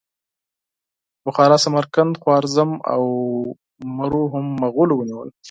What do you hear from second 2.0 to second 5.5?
خوارزم او مرو هم مغولو ونیول.